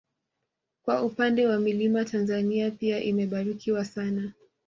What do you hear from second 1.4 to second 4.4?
wa milima Tanzania pia imebarikiwa sana